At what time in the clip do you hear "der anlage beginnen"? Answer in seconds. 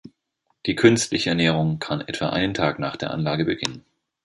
2.95-3.85